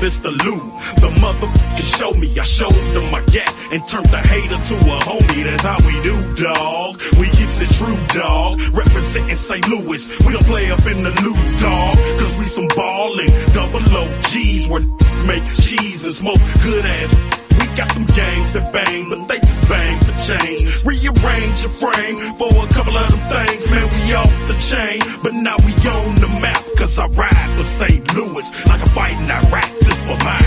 This 0.00 0.18
the 0.18 0.30
Lou, 0.30 0.58
the 1.02 1.10
motherfucker 1.20 1.98
show 1.98 2.12
me. 2.14 2.30
I 2.38 2.44
showed 2.44 2.78
them 2.94 3.10
my 3.10 3.20
gap 3.34 3.52
and 3.72 3.82
turned 3.88 4.06
the 4.06 4.22
hater 4.22 4.56
to 4.70 4.76
a 4.78 4.98
homie. 5.02 5.44
That's 5.44 5.64
how 5.66 5.76
we 5.84 5.94
do, 6.06 6.16
dog. 6.38 7.02
We 7.18 7.26
keeps 7.34 7.60
it 7.60 7.70
true, 7.76 7.98
dog. 8.14 8.60
Representing 8.72 9.36
St. 9.36 9.66
Louis. 9.68 10.02
We 10.24 10.32
don't 10.32 10.46
play 10.46 10.70
up 10.70 10.86
in 10.86 11.02
the 11.02 11.12
loot, 11.20 11.42
dog. 11.60 11.96
Cause 12.22 12.38
we 12.38 12.44
some 12.44 12.68
ballin' 12.78 13.30
double 13.52 13.84
OGs 13.90 14.69
where 14.70 14.86
make 15.26 15.42
cheese 15.58 16.04
and 16.06 16.14
smoke 16.14 16.38
good 16.62 16.84
ass. 16.86 17.12
We 17.58 17.66
got 17.76 17.92
them 17.92 18.06
gangs 18.14 18.52
that 18.54 18.72
bang, 18.72 19.10
but 19.10 19.26
they 19.26 19.38
just 19.40 19.68
bang 19.68 19.98
for 20.06 20.14
change. 20.16 20.62
Rearrange 20.86 21.58
your 21.66 21.74
frame 21.74 22.16
for 22.38 22.48
a 22.54 22.68
couple 22.70 22.96
of 22.96 23.10
them 23.10 23.20
things, 23.26 23.68
man. 23.68 23.84
We 23.98 24.14
off 24.14 24.30
the 24.46 24.54
chain, 24.62 25.02
but 25.22 25.34
now 25.34 25.56
we 25.66 25.74
on 25.74 26.14
the 26.22 26.30
map. 26.40 26.62
Cause 26.78 26.98
I 26.98 27.06
ride 27.18 27.50
for 27.58 27.64
St. 27.64 28.00
Louis 28.14 28.46
like 28.66 28.80
a 28.80 28.88
fight 28.88 29.18
in 29.18 29.28
Iraq. 29.30 29.68
This 29.82 30.00
for 30.06 30.16
mine. 30.24 30.40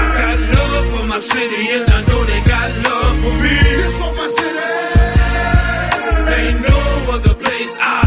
I 0.00 0.06
got 0.16 0.38
love 0.56 0.86
for 0.96 1.06
my 1.06 1.20
city, 1.20 1.62
and 1.76 1.90
I 1.92 2.00
know 2.00 2.20
they 2.24 2.40
got 2.48 2.68
love 2.88 3.16
for 3.22 3.34
me. 3.44 3.54
This 3.60 3.96
for 4.00 4.12
my 4.16 4.28
city. 4.32 4.64
Ain't 6.40 6.58
no 6.64 6.78
other 7.14 7.34
place 7.38 7.76
I, 7.78 8.05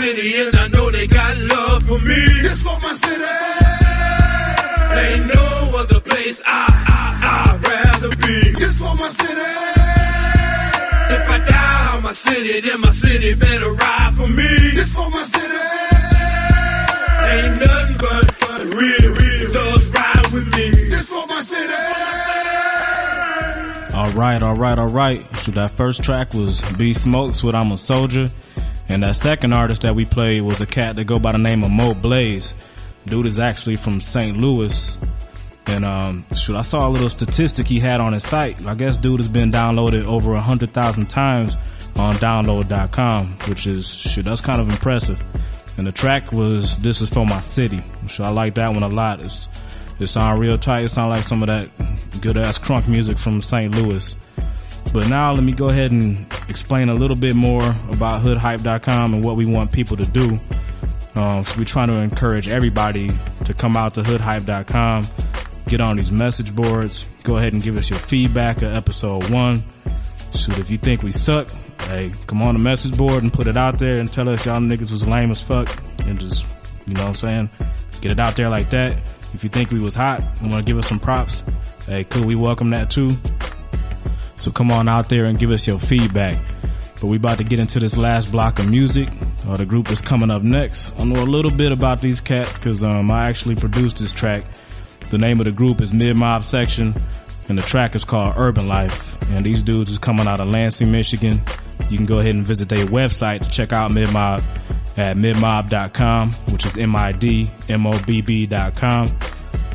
city, 0.00 0.36
and 0.42 0.56
I 0.56 0.66
know 0.68 0.90
they 0.90 1.06
got 1.06 1.36
love 1.36 1.82
for 1.84 1.98
me. 1.98 2.20
Ain't 5.00 5.26
no 5.34 5.46
other 5.80 6.00
place 6.00 6.42
I, 6.44 6.66
I, 6.98 7.02
I'd 7.32 7.58
rather 7.68 8.10
be. 8.16 8.36
It's 8.64 8.76
for 8.78 8.94
my 8.96 9.08
city. 9.20 9.50
If 11.16 11.24
I 11.36 11.38
die 11.48 11.96
in 11.96 12.02
my 12.02 12.12
city, 12.12 12.60
then 12.60 12.80
my 12.80 12.90
city 12.90 13.34
better 13.34 13.72
ride 13.72 14.12
for 14.16 14.28
me. 14.28 14.50
It's 14.82 14.92
for 14.92 15.08
my 15.10 15.22
city. 15.34 15.62
Ain't 17.32 17.56
nothing 17.60 17.98
but, 18.04 18.24
but 18.40 18.60
real, 18.80 19.08
real 19.20 19.46
thugs 19.54 19.88
ride 19.90 20.26
with 20.32 20.48
me. 20.56 20.66
It's 20.96 21.08
for 21.08 21.26
my 21.26 21.42
city. 21.42 21.74
All 23.94 24.12
right, 24.12 24.42
all 24.42 24.56
right, 24.56 24.78
all 24.78 24.92
right. 25.02 25.36
So 25.36 25.52
that 25.52 25.70
first 25.70 26.02
track 26.02 26.34
was 26.34 26.62
B 26.72 26.92
Smokes 26.92 27.42
with 27.42 27.54
I'm 27.54 27.70
a 27.72 27.76
Soldier. 27.76 28.30
And 28.90 29.04
that 29.04 29.14
second 29.14 29.52
artist 29.52 29.82
that 29.82 29.94
we 29.94 30.04
played 30.04 30.42
was 30.42 30.60
a 30.60 30.66
cat 30.66 30.96
that 30.96 31.04
go 31.04 31.20
by 31.20 31.30
the 31.30 31.38
name 31.38 31.62
of 31.62 31.70
Mo 31.70 31.94
Blaze. 31.94 32.54
Dude 33.06 33.26
is 33.26 33.38
actually 33.38 33.76
from 33.76 34.00
St. 34.00 34.36
Louis. 34.36 34.98
And 35.66 35.84
um, 35.84 36.26
shoot, 36.34 36.56
I 36.56 36.62
saw 36.62 36.88
a 36.88 36.90
little 36.90 37.08
statistic 37.08 37.68
he 37.68 37.78
had 37.78 38.00
on 38.00 38.12
his 38.12 38.24
site. 38.24 38.66
I 38.66 38.74
guess 38.74 38.98
dude 38.98 39.20
has 39.20 39.28
been 39.28 39.52
downloaded 39.52 40.04
over 40.04 40.34
hundred 40.34 40.70
thousand 40.70 41.08
times 41.08 41.54
on 41.94 42.14
download.com, 42.16 43.38
which 43.46 43.68
is 43.68 43.86
shoot, 43.86 44.24
that's 44.24 44.40
kind 44.40 44.60
of 44.60 44.68
impressive. 44.68 45.22
And 45.78 45.86
the 45.86 45.92
track 45.92 46.32
was 46.32 46.76
"This 46.78 47.00
Is 47.00 47.10
for 47.10 47.24
My 47.24 47.40
City." 47.40 47.84
So 48.08 48.24
I 48.24 48.30
like 48.30 48.56
that 48.56 48.72
one 48.72 48.82
a 48.82 48.88
lot. 48.88 49.20
It's 49.20 49.48
it 50.00 50.08
sound 50.08 50.40
real 50.40 50.58
tight. 50.58 50.84
It 50.86 50.88
sound 50.88 51.10
like 51.10 51.22
some 51.22 51.44
of 51.44 51.46
that 51.46 51.70
good 52.20 52.36
ass 52.36 52.58
crunk 52.58 52.88
music 52.88 53.18
from 53.18 53.40
St. 53.40 53.72
Louis. 53.72 54.16
But 54.92 55.08
now 55.08 55.32
let 55.32 55.44
me 55.44 55.52
go 55.52 55.68
ahead 55.68 55.92
and 55.92 56.26
explain 56.48 56.88
a 56.88 56.94
little 56.94 57.16
bit 57.16 57.36
more 57.36 57.62
about 57.90 58.22
hoodhype.com 58.22 59.14
and 59.14 59.24
what 59.24 59.36
we 59.36 59.46
want 59.46 59.70
people 59.70 59.96
to 59.96 60.06
do. 60.06 60.40
Um, 61.14 61.44
so 61.44 61.58
we're 61.58 61.64
trying 61.64 61.88
to 61.88 62.00
encourage 62.00 62.48
everybody 62.48 63.10
to 63.44 63.54
come 63.54 63.76
out 63.76 63.94
to 63.94 64.02
hoodhype.com, 64.02 65.06
get 65.66 65.80
on 65.80 65.96
these 65.96 66.10
message 66.10 66.54
boards, 66.54 67.06
go 67.22 67.36
ahead 67.36 67.52
and 67.52 67.62
give 67.62 67.76
us 67.76 67.90
your 67.90 67.98
feedback 67.98 68.62
of 68.62 68.72
episode 68.74 69.28
one. 69.30 69.62
Shoot, 70.34 70.58
if 70.58 70.70
you 70.70 70.76
think 70.76 71.02
we 71.02 71.10
suck, 71.10 71.48
hey, 71.82 72.12
come 72.26 72.42
on 72.42 72.54
the 72.54 72.60
message 72.60 72.96
board 72.96 73.22
and 73.22 73.32
put 73.32 73.46
it 73.46 73.56
out 73.56 73.78
there 73.78 73.98
and 73.98 74.12
tell 74.12 74.28
us 74.28 74.46
y'all 74.46 74.60
niggas 74.60 74.90
was 74.90 75.06
lame 75.06 75.30
as 75.30 75.42
fuck 75.42 75.68
and 76.06 76.18
just, 76.18 76.46
you 76.86 76.94
know 76.94 77.02
what 77.02 77.08
I'm 77.08 77.14
saying? 77.14 77.50
Get 78.00 78.12
it 78.12 78.20
out 78.20 78.36
there 78.36 78.48
like 78.48 78.70
that. 78.70 78.96
If 79.34 79.44
you 79.44 79.50
think 79.50 79.70
we 79.70 79.80
was 79.80 79.94
hot 79.94 80.20
and 80.40 80.50
want 80.50 80.64
to 80.64 80.70
give 80.70 80.78
us 80.78 80.88
some 80.88 81.00
props, 81.00 81.44
hey, 81.86 82.04
cool, 82.04 82.24
we 82.24 82.34
welcome 82.34 82.70
that 82.70 82.90
too. 82.90 83.10
So 84.40 84.50
come 84.50 84.70
on 84.70 84.88
out 84.88 85.10
there 85.10 85.26
and 85.26 85.38
give 85.38 85.50
us 85.50 85.66
your 85.66 85.78
feedback. 85.78 86.42
But 87.00 87.08
we 87.08 87.18
about 87.18 87.38
to 87.38 87.44
get 87.44 87.58
into 87.58 87.78
this 87.78 87.96
last 87.96 88.32
block 88.32 88.58
of 88.58 88.70
music. 88.70 89.08
Uh, 89.46 89.56
the 89.58 89.66
group 89.66 89.90
is 89.90 90.00
coming 90.00 90.30
up 90.30 90.42
next. 90.42 90.98
I 90.98 91.04
know 91.04 91.22
a 91.22 91.24
little 91.24 91.50
bit 91.50 91.72
about 91.72 92.00
these 92.00 92.20
cats 92.22 92.58
because 92.58 92.82
um, 92.82 93.10
I 93.10 93.28
actually 93.28 93.56
produced 93.56 93.98
this 93.98 94.12
track. 94.12 94.44
The 95.10 95.18
name 95.18 95.40
of 95.40 95.44
the 95.44 95.52
group 95.52 95.82
is 95.82 95.92
Mid 95.92 96.16
Mobb 96.16 96.44
Section, 96.44 96.94
and 97.48 97.58
the 97.58 97.62
track 97.62 97.94
is 97.94 98.04
called 98.04 98.34
Urban 98.36 98.66
Life. 98.66 99.20
And 99.30 99.44
these 99.44 99.62
dudes 99.62 99.90
is 99.90 99.98
coming 99.98 100.26
out 100.26 100.40
of 100.40 100.48
Lansing, 100.48 100.90
Michigan. 100.90 101.42
You 101.90 101.98
can 101.98 102.06
go 102.06 102.20
ahead 102.20 102.34
and 102.34 102.44
visit 102.44 102.68
their 102.68 102.86
website 102.86 103.40
to 103.40 103.50
check 103.50 103.72
out 103.72 103.92
Mid 103.92 104.08
Mobb 104.08 104.42
at 104.96 105.16
midmobb.com, 105.16 106.32
which 106.52 106.64
is 106.64 106.78
M 106.78 106.96
I 106.96 107.12
D 107.12 107.50
M 107.68 107.86
O 107.86 108.00
B 108.06 108.22
B.com. 108.22 109.08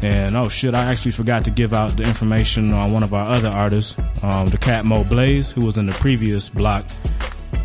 And 0.05 0.37
oh 0.37 0.49
shit, 0.49 0.75
I 0.75 0.91
actually 0.91 1.13
forgot 1.13 1.45
to 1.45 1.49
give 1.49 1.73
out 1.73 1.97
the 1.97 2.03
information 2.03 2.71
on 2.73 2.91
one 2.91 3.01
of 3.01 3.15
our 3.15 3.27
other 3.27 3.49
artists, 3.49 3.95
um, 4.21 4.47
the 4.49 4.57
cat 4.57 4.85
Mo 4.85 5.03
Blaze, 5.03 5.49
who 5.49 5.65
was 5.65 5.79
in 5.79 5.87
the 5.87 5.93
previous 5.93 6.47
block, 6.47 6.85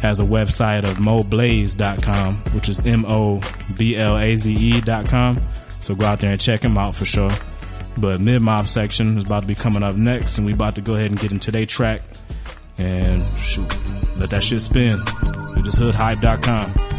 has 0.00 0.20
a 0.20 0.22
website 0.22 0.84
of 0.84 0.96
moblaze.com, 0.96 2.36
which 2.54 2.70
is 2.70 2.80
M 2.86 3.04
O 3.06 3.42
B 3.76 3.94
L 3.94 4.16
A 4.16 4.36
Z 4.36 4.54
E.com. 4.54 5.46
So 5.82 5.94
go 5.94 6.06
out 6.06 6.20
there 6.20 6.30
and 6.30 6.40
check 6.40 6.62
him 6.62 6.78
out 6.78 6.94
for 6.94 7.04
sure. 7.04 7.30
But 7.98 8.22
mid 8.22 8.40
mobb 8.40 8.68
section 8.68 9.18
is 9.18 9.24
about 9.24 9.42
to 9.42 9.46
be 9.46 9.54
coming 9.54 9.82
up 9.82 9.96
next, 9.96 10.38
and 10.38 10.46
we 10.46 10.54
about 10.54 10.76
to 10.76 10.80
go 10.80 10.94
ahead 10.94 11.10
and 11.10 11.20
get 11.20 11.32
into 11.32 11.50
their 11.50 11.66
track 11.66 12.00
and 12.78 13.20
shoot, 13.36 13.68
let 14.16 14.30
that 14.30 14.42
shit 14.42 14.62
spin. 14.62 14.98
It 15.58 15.66
is 15.66 15.74
hoodhype.com. 15.74 16.89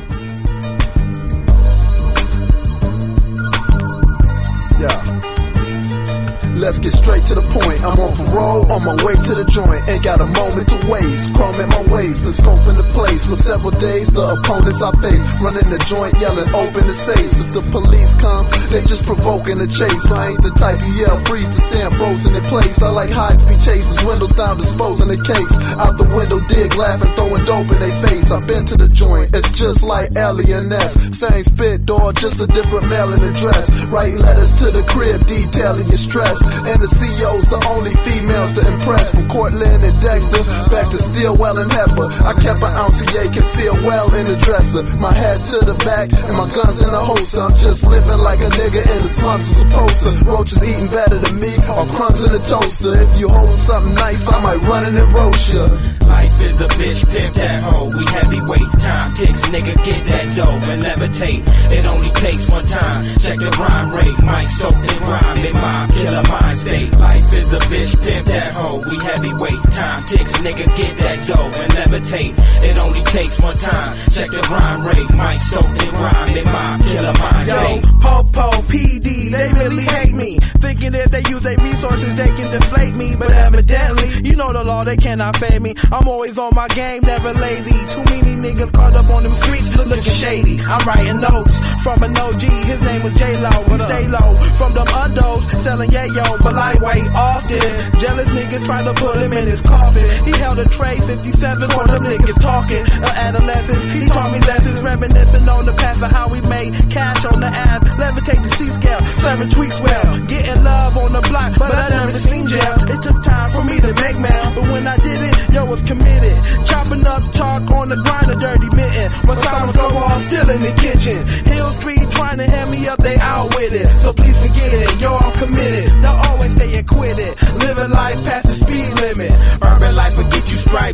Let's 6.61 6.77
get 6.77 6.93
straight 6.93 7.25
to 7.25 7.33
the 7.33 7.41
point. 7.41 7.81
I'm 7.81 7.97
on 7.97 8.13
parole, 8.13 8.69
on 8.69 8.85
my 8.85 8.93
way 9.01 9.17
to 9.17 9.33
the 9.33 9.49
joint. 9.49 9.81
Ain't 9.89 10.05
got 10.05 10.21
a 10.21 10.29
moment 10.29 10.69
to 10.69 10.77
waste. 10.85 11.33
Chrome 11.33 11.57
at 11.57 11.65
my 11.73 11.81
waist, 11.89 12.21
been 12.21 12.37
scoping 12.37 12.77
the 12.77 12.85
place 12.93 13.25
for 13.25 13.33
several 13.33 13.73
days. 13.81 14.13
The 14.13 14.37
opponents 14.37 14.77
I 14.77 14.93
face, 15.01 15.25
running 15.41 15.73
the 15.73 15.81
joint, 15.89 16.13
yelling, 16.21 16.45
open 16.53 16.85
the 16.85 16.93
safes. 16.93 17.41
If 17.41 17.57
the 17.57 17.65
police 17.73 18.13
come, 18.21 18.45
they 18.69 18.85
just 18.85 19.09
provoking 19.09 19.57
the 19.57 19.65
chase. 19.65 20.05
I 20.13 20.37
ain't 20.37 20.43
the 20.45 20.53
type 20.53 20.77
you 20.85 21.01
yell, 21.01 21.17
freeze 21.25 21.49
to 21.49 21.61
stand 21.65 21.97
frozen 21.97 22.37
in 22.37 22.45
place. 22.45 22.77
I 22.85 22.93
like 22.93 23.09
high 23.09 23.33
speed 23.41 23.57
chases, 23.57 23.97
windows 24.05 24.37
down, 24.37 24.61
disposing 24.61 25.09
the 25.09 25.17
case. 25.17 25.53
Out 25.81 25.97
the 25.97 26.05
window, 26.13 26.45
dig, 26.45 26.77
laughing, 26.77 27.09
throwing 27.17 27.41
dope 27.49 27.73
in 27.73 27.81
their 27.81 27.97
face. 28.05 28.29
I've 28.29 28.45
been 28.45 28.69
to 28.69 28.77
the 28.77 28.85
joint, 28.85 29.33
it's 29.33 29.49
just 29.57 29.81
like 29.81 30.13
Alien 30.13 30.69
S. 30.69 30.93
Same 31.09 31.41
spit 31.41 31.89
door, 31.89 32.13
just 32.13 32.37
a 32.37 32.45
different 32.45 32.85
mailing 32.85 33.25
address. 33.25 33.89
Writing 33.89 34.21
letters 34.21 34.53
to 34.61 34.69
the 34.69 34.85
crib, 34.85 35.25
detailing 35.25 35.89
your 35.89 35.97
stress. 35.97 36.50
And 36.67 36.77
the 36.79 36.89
CEO's 36.89 37.48
the 37.50 37.60
only 37.72 37.93
females 38.05 38.55
to 38.55 38.62
impress. 38.67 39.12
From 39.12 39.27
Cortland 39.27 39.84
and 39.84 39.98
Dexter 40.00 40.43
back 40.70 40.89
to 40.91 40.98
Stillwell 40.98 41.58
and 41.58 41.72
Heifer. 41.72 42.08
I 42.24 42.34
kept 42.38 42.62
an 42.62 42.74
ounce 42.75 43.01
of 43.01 43.08
yay 43.13 43.27
concealed 43.31 43.81
well 43.84 44.13
in 44.15 44.25
the 44.25 44.38
dresser. 44.38 44.84
My 45.00 45.13
head 45.13 45.43
to 45.51 45.58
the 45.65 45.75
back 45.84 46.12
and 46.12 46.36
my 46.38 46.48
guns 46.51 46.81
in 46.81 46.91
the 46.91 47.01
holster. 47.01 47.41
I'm 47.41 47.55
just 47.55 47.88
living 47.88 48.20
like 48.20 48.39
a 48.39 48.50
nigga 48.51 48.81
in 48.84 49.00
the 49.01 49.12
slums 49.12 49.48
is 49.48 49.58
supposed 49.63 50.03
to. 50.03 50.12
Roaches 50.25 50.62
eating 50.63 50.88
better 50.88 51.17
than 51.17 51.39
me 51.39 51.53
or 51.75 51.86
crumbs 51.96 52.24
in 52.24 52.31
the 52.31 52.43
toaster. 52.43 52.93
If 53.00 53.20
you 53.20 53.27
holding 53.27 53.58
something 53.58 53.96
nice, 53.96 54.27
I 54.27 54.39
might 54.41 54.62
run 54.67 54.88
in 54.88 54.98
and 54.98 55.12
roast 55.13 55.53
ya. 55.53 55.65
Life 56.08 56.41
is 56.41 56.62
a 56.62 56.67
bitch, 56.75 57.01
pimp 57.10 57.36
that 57.36 57.63
hoe. 57.63 57.88
We 57.96 58.03
heavyweight, 58.05 58.70
time 58.84 59.12
ticks, 59.15 59.43
nigga, 59.50 59.75
get 59.84 60.03
that 60.05 60.25
dough 60.36 60.60
and 60.72 60.84
levitate. 60.84 61.43
It 61.72 61.86
only 61.86 62.12
takes 62.12 62.48
one 62.50 62.65
time. 62.65 63.01
Check 63.20 63.38
the 63.38 63.51
rhyme 63.60 63.91
rate, 63.91 64.17
might 64.24 64.50
soak 64.51 64.75
the 64.75 64.93
rhyme 65.08 65.38
in 65.46 65.53
my 65.53 65.88
killer 65.96 66.24
mind 66.27 66.40
state. 66.51 66.91
Life 66.98 67.33
is 67.33 67.53
a 67.53 67.60
bitch, 67.60 67.93
pimp 68.01 68.27
that 68.27 68.53
hoe. 68.53 68.81
We 68.89 68.98
heavyweight, 68.98 69.63
time 69.71 70.01
ticks, 70.07 70.33
nigga, 70.41 70.65
get 70.75 70.98
that 70.98 71.17
dough 71.27 71.51
and 71.62 71.71
levitate. 71.74 72.33
It 72.63 72.77
only 72.77 73.03
takes 73.03 73.39
one 73.39 73.55
time. 73.55 73.91
Check 74.12 74.29
the 74.29 74.41
rhyme 74.50 74.81
rate, 74.86 75.12
might 75.17 75.38
soak 75.38 75.69
the 75.77 75.89
rhyme 76.01 76.38
in 76.38 76.45
my 76.45 76.79
killer 76.89 77.13
mind 77.13 77.45
state. 77.45 77.51
Yo, 77.51 77.81
state. 77.81 78.00
Popo, 78.01 78.48
PD, 78.71 79.31
they 79.31 79.48
really 79.62 79.83
hate 79.83 80.15
me. 80.15 80.39
Thinking 80.62 80.93
if 80.93 81.12
they 81.12 81.24
use 81.29 81.43
their 81.43 81.57
resources, 81.57 82.15
they 82.15 82.27
can 82.27 82.51
deflate 82.51 82.95
me. 82.95 83.15
But 83.17 83.31
evidently, 83.31 84.29
you 84.29 84.36
know 84.36 84.51
the 84.51 84.63
law, 84.63 84.83
they 84.83 84.98
cannot 84.98 85.36
fade 85.38 85.62
me. 85.62 85.74
I'm 85.91 86.07
always 86.07 86.38
on 86.38 86.53
my 86.55 86.67
game, 86.69 87.01
never 87.03 87.33
lazy. 87.33 87.77
Too 87.93 88.03
many 88.05 88.33
niggas 88.41 88.74
caught 88.74 88.95
up 88.95 89.10
on 89.10 89.24
them 89.24 89.31
streets 89.31 89.75
looking 89.75 90.01
shady. 90.01 90.60
I'm 90.62 90.81
writing 90.88 91.21
notes 91.21 91.55
from 91.83 92.01
an 92.03 92.15
OG, 92.17 92.41
his 92.41 92.81
name 92.81 93.03
was 93.03 93.15
J-Lo. 93.15 93.51
We 93.69 93.77
stay 93.79 94.07
low 94.07 94.36
from 94.57 94.71
them 94.74 94.88
undos, 94.88 95.50
selling 95.55 95.89
yayo, 95.89 96.30
but 96.39 96.53
lightweight 96.53 97.09
often. 97.11 97.59
Jealous 98.00 98.29
niggas 98.31 98.63
try 98.65 98.83
to 98.83 98.93
put 98.93 99.19
him 99.19 99.33
in 99.33 99.45
his 99.47 99.61
coffin. 99.61 100.05
He 100.25 100.31
held 100.39 100.59
a 100.59 100.67
tray 100.67 100.97
57 101.03 101.69
for 101.69 101.83
them 101.88 102.03
niggas 102.03 102.39
talking. 102.39 102.83
Of 103.03 103.13
adolescence, 103.27 103.83
he 103.91 104.07
taught 104.07 104.31
me 104.31 104.39
lessons, 104.39 104.79
reminiscing 104.81 105.47
on 105.47 105.65
the 105.65 105.73
past 105.73 106.03
of 106.03 106.11
how 106.11 106.31
we 106.31 106.39
made 106.47 106.71
cash 106.89 107.25
on 107.25 107.39
the 107.39 107.51
app. 107.51 107.81
Levitate 108.00 108.41
the 108.43 108.50
C 108.50 108.67
scale, 108.67 109.01
serving 109.01 109.50
tweets 109.50 109.81
well. 109.81 110.19
Getting 110.27 110.63
love 110.63 110.97
on 110.97 111.11
the 111.13 111.21
block, 111.27 111.57
but 111.59 111.73
I 111.73 111.89
never 111.89 112.13
seen 112.13 112.47
jail. 112.47 112.75
It 112.88 113.01
took 113.01 113.19
time 113.23 113.50
for 113.51 113.63
me 113.65 113.79
to 113.81 113.91
make 113.91 114.17
mail, 114.19 114.45
but 114.55 114.65
when 114.71 114.88
I 114.88 114.97
did 114.97 115.19
it, 115.19 115.35
yo 115.53 115.65
was 115.65 115.83
committed. 115.85 116.35
Chopping 116.65 117.05
up 117.05 117.23
chalk 117.33 117.69
on 117.71 117.89
the 117.89 117.97
grind, 118.00 118.31
a 118.31 118.35
dirty 118.35 118.69
mitten. 118.75 119.07
When 119.27 119.38
sirens 119.38 119.73
go 119.73 119.88
off, 119.97 120.21
still 120.23 120.50
in 120.50 120.61
the 120.61 120.73
kitchen. 120.77 121.19
Hill 121.50 121.71
Street 121.73 122.05
trying 122.11 122.38
to 122.38 122.47
hand 122.47 122.69
me 122.71 122.88
up, 122.88 123.00
they 123.00 123.17
out 123.17 123.53
with 123.55 123.73
it. 123.73 123.88
So 123.97 124.13
please 124.13 124.38
forget 124.38 124.73
it, 124.73 125.01
yo, 125.01 125.15
I'm 125.15 125.33
committed. 125.38 125.89
Don't 126.01 126.20
always 126.27 126.51
stay 126.53 126.77
acquitted. 126.79 127.31
Living 127.65 127.91
life 127.91 128.23
past 128.25 128.47
the 128.47 128.55
speed 128.55 128.90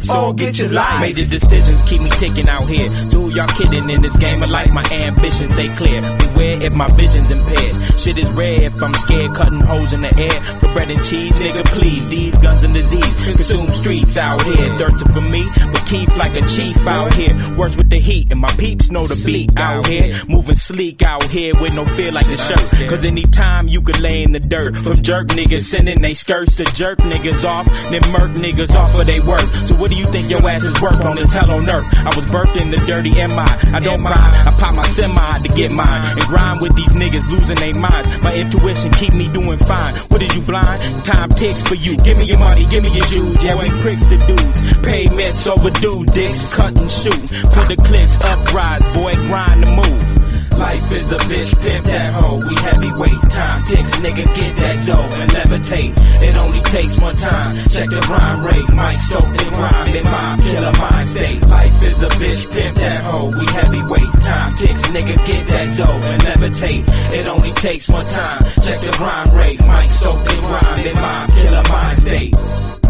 get 0.07 0.15
you 0.15 0.17
stripes 0.17 0.27
or 0.27 0.33
get 0.33 0.59
your 0.59 0.69
life. 0.69 1.01
Made 1.01 1.15
the 1.15 1.25
decisions 1.25 1.81
keep 1.83 2.01
me 2.01 2.09
ticking 2.11 2.49
out 2.49 2.67
here. 2.67 2.93
So 3.09 3.21
who 3.21 3.35
y'all 3.35 3.47
kidding 3.47 3.89
in 3.89 4.01
this 4.01 4.17
game 4.17 4.41
of 4.41 4.49
life? 4.49 4.71
My 4.73 4.83
ambitions 4.91 5.53
stay 5.53 5.67
clear. 5.75 6.01
Beware 6.01 6.61
if 6.61 6.75
my 6.75 6.87
vision's 6.95 7.29
impaired. 7.29 7.75
Shit 7.99 8.17
is 8.17 8.29
rare 8.31 8.63
if 8.63 8.81
I'm 8.81 8.93
scared. 8.93 9.35
Cutting 9.35 9.61
holes 9.61 9.93
in 9.93 10.01
the 10.01 10.13
air 10.17 10.41
for 10.59 10.71
bread 10.73 10.89
and 10.89 11.03
cheese, 11.03 11.33
nigga. 11.35 11.63
Please, 11.65 12.07
these 12.09 12.37
guns 12.39 12.63
and 12.63 12.73
disease 12.73 13.15
consume 13.25 13.67
streets 13.69 14.17
out 14.17 14.41
here. 14.43 14.71
Thirsting 14.73 15.13
for 15.13 15.25
me, 15.29 15.45
but 15.71 15.85
keep 15.85 16.09
like 16.17 16.35
a 16.35 16.41
chief 16.47 16.77
out 16.87 17.13
here. 17.13 17.33
Works 17.55 17.75
with 17.75 17.89
the 17.89 17.99
heat 17.99 18.31
and 18.31 18.41
my 18.41 18.51
peeps 18.57 18.89
know 18.89 19.05
the 19.05 19.21
beat 19.25 19.51
out 19.57 19.85
here. 19.87 20.15
Moving 20.27 20.55
sleek 20.55 21.01
out 21.03 21.23
here 21.23 21.53
with 21.59 21.75
no 21.75 21.85
fear 21.85 22.11
like 22.11 22.27
the 22.27 22.37
shirt. 22.37 22.89
Cause 22.89 23.03
anytime 23.03 23.67
you 23.67 23.81
could 23.81 23.99
lay 23.99 24.23
in 24.23 24.31
the 24.31 24.39
dirt 24.39 24.77
from 24.77 25.01
jerk 25.01 25.27
niggas 25.27 25.61
sending 25.61 26.01
they 26.01 26.13
skirts 26.13 26.55
to 26.57 26.65
jerk 26.75 26.99
niggas 26.99 27.43
off, 27.43 27.65
then 27.89 28.01
murk 28.11 28.31
niggas 28.37 28.75
off 28.75 28.97
of 28.97 29.05
they 29.05 29.19
work. 29.21 29.47
So 29.67 29.75
what 29.75 29.91
do 29.91 29.96
you 29.97 30.05
think 30.05 30.29
your 30.29 30.47
ass 30.47 30.63
is 30.63 30.79
worth 30.81 31.03
on 31.05 31.15
this 31.15 31.31
hell 31.31 31.51
on 31.51 31.69
earth? 31.69 31.85
I 32.05 32.11
was 32.15 32.29
birthed 32.29 32.61
in 32.61 32.71
the 32.71 32.77
dirty 32.85 33.11
MI. 33.11 33.49
I 33.73 33.79
don't 33.79 34.01
mind. 34.01 34.15
I 34.15 34.51
pop 34.59 34.75
my 34.75 34.85
semi 34.85 35.39
to 35.39 35.49
get 35.49 35.71
mine 35.71 36.03
and 36.05 36.21
grind 36.21 36.61
with 36.61 36.75
these 36.75 36.93
niggas 36.93 37.29
losing 37.29 37.57
their 37.57 37.73
minds. 37.79 38.21
My 38.21 38.33
intuition 38.35 38.91
keep 38.91 39.13
me 39.13 39.25
doing 39.25 39.57
fine. 39.57 39.95
What 40.09 40.21
is 40.21 40.35
you 40.35 40.41
blind? 40.43 40.81
Time 41.03 41.29
ticks 41.29 41.61
for 41.61 41.75
you. 41.75 41.97
Give 41.97 42.17
me 42.17 42.25
your 42.25 42.39
money, 42.39 42.65
give 42.65 42.83
me 42.83 42.91
your 42.93 43.05
shoes. 43.05 43.43
Yeah, 43.43 43.55
we 43.55 43.69
pricks 43.81 44.05
the 44.05 44.17
dudes. 44.27 44.59
Payments 44.85 45.47
overdue, 45.47 46.05
dicks 46.05 46.55
cut 46.55 46.77
and 46.77 46.91
shoot. 46.91 47.21
For 47.53 47.65
the 47.65 47.77
clicks, 47.87 48.15
uprise, 48.21 48.83
boy, 48.93 49.13
grind 49.27 49.63
the 49.63 49.71
move. 49.71 50.16
Life 50.57 50.91
is 50.91 51.11
a 51.11 51.17
bitch, 51.29 51.53
pimp 51.61 51.85
that 51.85 52.13
hoe. 52.13 52.39
We 52.47 52.55
heavyweight, 52.55 53.21
time 53.29 53.61
ticks, 53.65 53.93
nigga, 54.01 54.25
get 54.33 54.55
that 54.55 54.85
dough 54.85 55.09
and 55.21 55.29
levitate. 55.31 55.93
It 56.21 56.35
only 56.35 56.61
takes 56.61 56.97
one 56.99 57.15
time. 57.15 57.53
Check 57.69 57.89
the 57.89 58.01
rhyme 58.09 58.43
rate, 58.43 58.69
might 58.73 58.97
soak 58.97 59.29
the 59.37 59.45
rhyme 59.53 59.95
in 59.95 60.03
my 60.03 60.37
killer 60.49 60.73
mind 60.81 61.07
state. 61.07 61.45
Life 61.47 61.83
is 61.83 62.01
a 62.01 62.09
bitch, 62.17 62.51
pimp 62.51 62.75
that 62.77 63.03
hoe. 63.03 63.29
We 63.37 63.45
heavyweight, 63.45 64.11
time 64.25 64.55
ticks, 64.57 64.83
nigga, 64.89 65.15
get 65.27 65.45
that 65.45 65.77
dough 65.77 66.07
and 66.09 66.21
levitate. 66.23 66.83
It 67.13 67.27
only 67.27 67.51
takes 67.53 67.87
one 67.87 68.05
time. 68.05 68.43
Check 68.65 68.81
the 68.81 68.97
rhyme 68.99 69.35
rate, 69.35 69.59
might 69.65 69.87
soak 69.87 70.23
the 70.25 70.37
rhyme 70.41 70.79
in 70.85 70.95
my 70.95 71.27
killer 71.37 71.63
mind 71.69 71.97
state. 71.97 72.86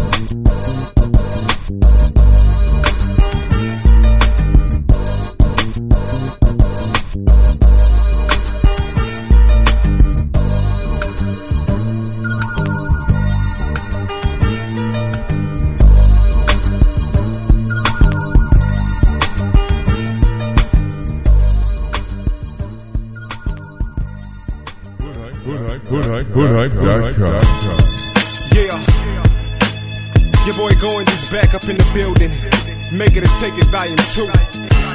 Volume 33.78 33.96
two. 34.14 34.26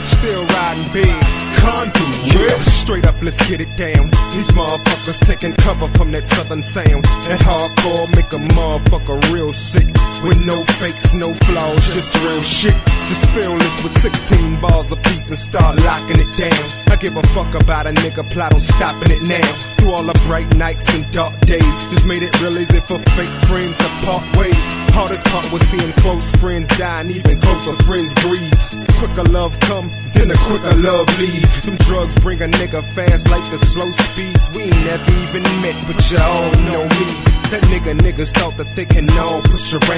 Still 0.03 0.45
riding 0.45 0.91
big. 0.91 1.15
Conduit. 1.63 2.03
Yeah. 2.27 2.59
Straight 2.59 3.05
up, 3.05 3.15
let's 3.21 3.39
get 3.49 3.61
it 3.61 3.71
down. 3.77 4.11
These 4.33 4.51
motherfuckers 4.51 5.25
taking 5.25 5.53
cover 5.63 5.87
from 5.87 6.11
that 6.11 6.27
southern 6.27 6.63
sound. 6.63 7.03
That 7.27 7.39
hardcore 7.39 8.07
make 8.15 8.31
a 8.35 8.41
motherfucker 8.59 9.17
real 9.31 9.53
sick. 9.53 9.87
With 10.23 10.45
no 10.45 10.63
fakes, 10.79 11.15
no 11.15 11.33
flaws, 11.33 11.85
just 11.95 12.15
real 12.25 12.41
shit. 12.41 12.75
Just 13.07 13.29
fill 13.31 13.57
this 13.57 13.83
with 13.83 13.97
16 13.99 14.59
balls 14.59 14.91
a 14.91 14.97
piece 14.97 15.29
and 15.29 15.39
start 15.39 15.79
locking 15.85 16.19
it 16.19 16.31
down. 16.35 16.63
I 16.91 16.97
give 16.97 17.15
a 17.15 17.23
fuck 17.31 17.55
about 17.55 17.87
a 17.87 17.91
nigga 17.91 18.29
plot 18.31 18.53
on 18.53 18.59
stopping 18.59 19.11
it 19.11 19.23
now. 19.23 19.47
Through 19.79 19.91
all 19.91 20.03
the 20.03 20.19
bright 20.27 20.53
nights 20.57 20.93
and 20.95 21.09
dark 21.11 21.39
days. 21.41 21.75
Just 21.91 22.05
made 22.05 22.23
it 22.23 22.33
real 22.41 22.57
easy 22.57 22.81
for 22.81 22.99
fake 23.15 23.35
friends 23.47 23.77
to 23.77 23.89
part 24.03 24.23
ways. 24.35 24.65
Hardest 24.91 25.25
part 25.27 25.49
was 25.51 25.61
seeing 25.69 25.93
close 26.03 26.31
friends 26.33 26.67
die 26.77 27.01
and 27.01 27.11
even 27.11 27.39
closer 27.39 27.75
friends 27.83 28.13
grieve. 28.15 28.72
Quicker 29.03 29.29
love 29.31 29.59
come, 29.59 29.91
then 30.13 30.31
a 30.31 30.37
quicker 30.47 30.75
love 30.79 31.07
leave. 31.19 31.65
Them 31.65 31.75
drugs 31.83 32.15
bring 32.15 32.41
a 32.41 32.47
nigga 32.47 32.81
fast 32.95 33.29
like 33.29 33.43
the 33.51 33.57
slow 33.57 33.91
speeds. 33.91 34.49
We 34.55 34.63
ain't 34.63 34.85
never 34.85 35.11
even 35.27 35.43
met, 35.59 35.75
but 35.85 35.99
y'all 36.09 36.51
know 36.71 36.87
me. 36.87 37.09
That 37.51 37.67
nigga 37.67 37.99
niggas 37.99 38.31
thought 38.31 38.55
that 38.55 38.73
they 38.77 38.85
can 38.85 39.09
all 39.19 39.41
push 39.41 39.73
around, 39.73 39.92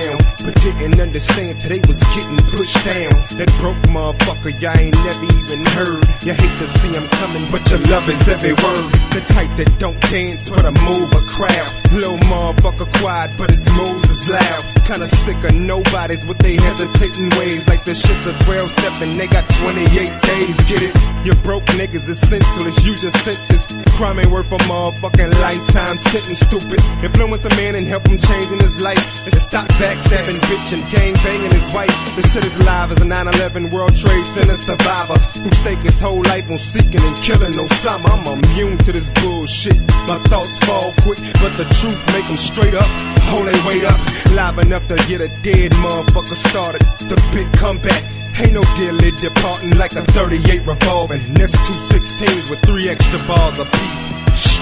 didn't 1.16 1.62
today 1.62 1.80
was 1.88 2.00
getting 2.12 2.36
pushed 2.52 2.76
down. 2.84 3.16
That 3.40 3.48
broke 3.64 3.80
motherfucker 3.88 4.52
y'all 4.60 4.76
ain't 4.76 5.00
never 5.08 5.24
even 5.24 5.64
heard. 5.72 6.04
You 6.28 6.34
hate 6.36 6.56
to 6.60 6.68
see 6.68 6.92
him 6.92 7.08
coming, 7.24 7.48
but 7.52 7.64
your 7.72 7.80
love 7.88 8.04
is 8.10 8.28
every 8.28 8.52
word. 8.52 8.92
The 9.16 9.24
type 9.24 9.48
that 9.56 9.80
don't 9.80 10.00
dance 10.12 10.50
but 10.50 10.66
a 10.66 10.76
move 10.84 11.08
a 11.16 11.24
crowd. 11.32 11.72
Little 11.96 12.20
motherfucker 12.28 12.92
quiet, 13.00 13.32
but 13.38 13.50
his 13.50 13.64
moves 13.80 14.10
is 14.12 14.28
loud. 14.28 14.64
Kinda 14.84 15.08
sick 15.08 15.40
of 15.44 15.56
nobodies 15.56 16.26
with 16.26 16.38
they 16.40 16.56
hesitating 16.56 17.30
ways. 17.40 17.68
Like 17.70 17.86
the 17.86 17.96
shit 17.96 18.20
the 18.28 18.36
12 18.44 18.72
step 18.72 19.02
and 19.02 19.16
they 19.16 19.28
got 19.28 19.48
28 19.64 19.88
days. 19.88 20.58
Get 20.68 20.84
it? 20.84 20.96
You 21.24 21.34
broke 21.48 21.64
niggas 21.80 22.10
is 22.10 22.20
senseless. 22.20 22.86
Use 22.86 23.04
your 23.04 23.16
senses. 23.24 23.85
Crime 23.96 24.20
ain't 24.20 24.30
worth 24.30 24.52
a 24.52 24.58
motherfucking 24.68 25.32
lifetime 25.40 25.98
sentence. 25.98 26.44
Stupid. 26.44 26.84
Influence 27.00 27.46
a 27.46 27.50
man 27.56 27.76
and 27.76 27.88
help 27.88 28.06
him 28.06 28.18
change 28.18 28.52
in 28.52 28.60
his 28.60 28.76
life. 28.82 29.00
And 29.24 29.34
stop 29.40 29.70
backstabbing, 29.80 30.36
bitch, 30.52 30.76
and 30.76 30.84
gang 30.92 31.14
banging 31.24 31.52
his 31.52 31.74
wife. 31.74 31.96
This 32.18 32.34
shit 32.34 32.44
is 32.44 32.58
live 32.68 32.92
as 32.92 32.98
a 32.98 33.08
9-11 33.08 33.72
World 33.72 33.96
Trade 33.96 34.26
Center 34.26 34.60
survivor 34.60 35.16
who 35.40 35.50
stake 35.52 35.80
his 35.80 35.98
whole 36.02 36.22
life 36.28 36.52
on 36.52 36.58
seeking 36.58 37.00
and 37.00 37.16
killing 37.24 37.54
Osama. 37.54 38.12
I'm 38.12 38.44
immune 38.44 38.78
to 38.80 38.92
this 38.92 39.10
bullshit. 39.24 39.80
My 40.12 40.20
thoughts 40.28 40.60
fall 40.68 40.92
quick, 41.08 41.20
but 41.40 41.56
the 41.56 41.64
truth 41.80 42.00
make 42.12 42.28
them 42.28 42.36
straight 42.36 42.76
up. 42.76 42.90
Hold 43.32 43.48
they 43.48 43.56
weight 43.64 43.86
up. 43.86 44.00
Live 44.36 44.60
enough 44.60 44.86
to 44.90 44.96
get 45.08 45.22
a 45.22 45.30
dead 45.42 45.72
motherfucker 45.80 46.36
started. 46.36 46.82
The 47.08 47.16
big 47.32 47.48
comeback. 47.54 48.04
Ain't 48.42 48.54
no 48.54 48.64
dilly 48.76 49.12
departing 49.12 49.78
like 49.78 49.94
a 49.94 50.04
38 50.04 50.66
revolving. 50.68 51.22
And 51.22 51.38
two 51.38 51.74
16s 51.74 52.50
with 52.50 52.60
three 52.60 52.90
extra 52.90 53.20
bars 53.28 53.60
apiece. 53.60 54.15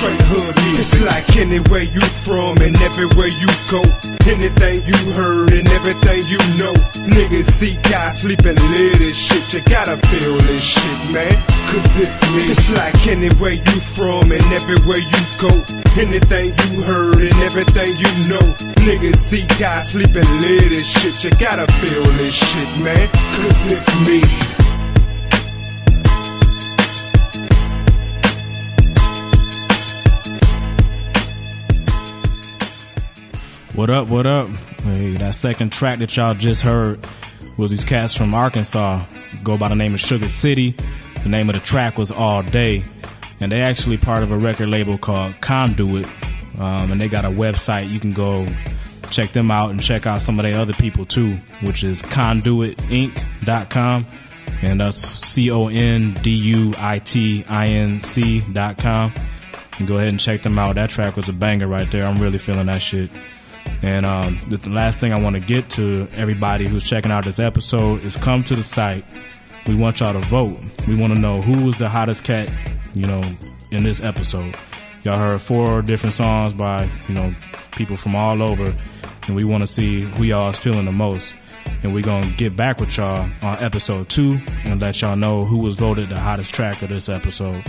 Straight 0.04 0.28
hood 0.36 0.56
music. 0.68 0.84
It's 0.84 1.00
like 1.00 1.38
anywhere 1.40 1.88
you 1.88 2.04
from 2.28 2.60
and 2.60 2.76
everywhere 2.84 3.32
you 3.32 3.48
go. 3.72 3.80
Anything 4.28 4.84
you 4.84 5.00
heard 5.16 5.56
and 5.56 5.64
everything 5.80 6.28
you 6.28 6.44
know. 6.60 6.76
Niggas 7.08 7.48
see 7.48 7.80
guys 7.88 8.20
sleeping, 8.20 8.60
live 8.76 9.00
this 9.00 9.16
shit. 9.16 9.48
You 9.56 9.62
gotta 9.72 9.96
feel 10.12 10.36
this 10.44 10.60
shit, 10.60 11.00
man. 11.16 11.32
Cause 11.72 11.88
this 11.96 12.20
me. 12.36 12.52
It's 12.52 12.76
like 12.76 13.00
anywhere 13.08 13.56
you 13.56 13.78
from 13.96 14.34
and 14.34 14.44
everywhere 14.52 15.00
you 15.00 15.22
go. 15.40 15.56
Anything 15.96 16.52
you 16.52 16.84
heard 16.84 17.24
and 17.24 17.40
everything 17.48 17.96
you 17.96 18.12
know. 18.28 18.44
Niggas 18.84 19.16
see 19.16 19.48
guys 19.56 19.94
sleeping, 19.96 20.28
live 20.44 20.68
this 20.68 20.84
shit. 20.84 21.16
You 21.24 21.32
gotta 21.40 21.72
feel 21.80 22.04
this 22.20 22.36
shit, 22.36 22.68
man. 22.84 23.08
Cause 23.40 23.56
this 23.72 23.88
me. 24.04 24.63
What 33.76 33.90
up, 33.90 34.08
what 34.08 34.26
up? 34.28 34.50
Hey, 34.84 35.16
that 35.16 35.34
second 35.34 35.72
track 35.72 35.98
that 35.98 36.16
y'all 36.16 36.36
just 36.36 36.62
heard 36.62 37.10
was 37.58 37.72
these 37.72 37.84
cats 37.84 38.16
from 38.16 38.36
Arkansas, 38.36 39.04
go 39.44 39.58
by 39.58 39.68
the 39.68 39.76
name 39.76 39.96
of 39.96 40.00
Suga 40.00 40.28
City. 40.28 40.76
The 41.24 41.30
name 41.30 41.50
of 41.50 41.56
the 41.56 41.62
track 41.62 41.98
was 41.98 42.12
All 42.12 42.44
Day, 42.44 42.84
and 43.40 43.52
they 43.52 43.62
actually 43.62 43.98
part 43.98 44.22
of 44.22 44.30
a 44.30 44.38
record 44.38 44.70
label 44.70 45.00
called 45.00 45.42
Conduit, 45.42 46.08
um, 46.60 46.92
and 46.92 47.02
they 47.02 47.08
got 47.08 47.26
a 47.26 47.32
website. 47.32 47.90
You 47.90 48.00
can 48.00 48.14
go 48.14 48.46
check 49.10 49.32
them 49.32 49.50
out 49.50 49.72
and 49.72 49.82
check 49.82 50.06
out 50.06 50.22
some 50.22 50.40
of 50.40 50.44
their 50.44 50.58
other 50.58 50.74
people 50.74 51.04
too, 51.04 51.38
which 51.62 51.84
is 51.84 52.04
conduitinc.com, 52.04 54.06
and 54.62 54.82
that's 54.82 55.26
C 55.26 55.50
O 55.50 55.70
N 55.70 56.14
D 56.22 56.30
U 56.30 56.76
I 56.78 57.00
T 57.00 57.44
I 57.50 57.70
N 57.70 58.04
C 58.04 58.42
dot 58.54 58.78
com. 58.78 59.12
And 59.80 59.88
go 59.88 59.98
ahead 59.98 60.10
and 60.10 60.20
check 60.20 60.44
them 60.44 60.60
out. 60.60 60.76
That 60.76 60.92
track 60.92 61.16
was 61.16 61.28
a 61.28 61.34
banger 61.34 61.66
right 61.66 61.90
there. 61.90 62.06
I'm 62.06 62.22
really 62.22 62.38
feeling 62.38 62.68
that 62.68 62.84
shit. 62.84 63.12
And 63.82 64.06
um, 64.06 64.40
the, 64.48 64.58
the 64.58 64.70
last 64.70 65.00
thing 65.00 65.12
I 65.12 65.20
want 65.20 65.36
to 65.36 65.42
get 65.42 65.70
to 65.72 66.08
everybody 66.14 66.68
who's 66.68 66.84
checking 66.84 67.12
out 67.12 67.26
this 67.26 67.40
episode 67.40 68.04
is 68.04 68.16
come 68.16 68.44
to 68.46 68.56
the 68.56 68.64
site. 68.64 69.04
We 69.68 69.76
want 69.76 70.00
y'all 70.00 70.14
to 70.14 70.20
vote. 70.28 70.58
We 70.88 70.96
want 70.96 71.14
to 71.14 71.20
know 71.20 71.42
who 71.42 71.66
was 71.66 71.78
the 71.78 71.90
hottest 71.90 72.24
cat, 72.24 72.50
you 72.94 73.06
know, 73.06 73.22
in 73.72 73.84
this 73.84 74.02
episode. 74.02 74.58
Y'all 75.04 75.18
heard 75.18 75.42
four 75.42 75.82
different 75.82 76.14
songs 76.14 76.54
by, 76.54 76.90
you 77.10 77.14
know, 77.14 77.34
people 77.72 77.98
from 77.98 78.16
all 78.16 78.42
over, 78.42 78.74
and 79.28 79.36
we 79.36 79.44
want 79.44 79.62
to 79.62 79.68
see 79.68 80.02
who 80.02 80.24
y'all 80.24 80.50
is 80.50 80.60
feeling 80.60 80.86
the 80.86 80.92
most. 80.92 81.34
And 81.82 81.94
we're 81.94 82.04
going 82.04 82.24
to 82.24 82.36
get 82.36 82.56
back 82.56 82.80
with 82.80 82.96
y'all 82.96 83.30
on 83.42 83.58
episode 83.62 84.08
two 84.08 84.40
and 84.64 84.80
let 84.80 85.02
y'all 85.02 85.18
know 85.18 85.42
who 85.42 85.58
was 85.58 85.76
voted 85.76 86.08
the 86.08 86.20
hottest 86.20 86.54
track 86.54 86.82
of 86.82 86.90
this 86.90 87.10
episode. 87.10 87.64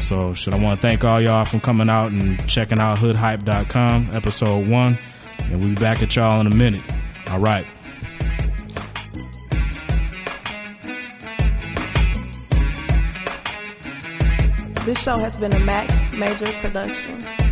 So, 0.00 0.34
should 0.34 0.52
I 0.52 0.62
want 0.62 0.78
to 0.78 0.86
thank 0.86 1.04
all 1.04 1.20
y'all 1.20 1.46
for 1.46 1.58
coming 1.58 1.88
out 1.88 2.12
and 2.12 2.46
checking 2.46 2.78
out 2.78 2.98
hoodhype.com, 2.98 4.10
episode 4.12 4.66
one. 4.66 4.98
And 5.38 5.60
we'll 5.60 5.70
be 5.70 5.74
back 5.76 6.02
at 6.02 6.14
y'all 6.16 6.40
in 6.40 6.46
a 6.46 6.54
minute. 6.54 6.82
All 7.30 7.38
right. 7.38 7.68
This 14.84 14.98
show 15.02 15.18
has 15.18 15.36
been 15.36 15.52
a 15.52 15.60
Mac 15.60 16.12
Major 16.12 16.46
production. 16.62 17.45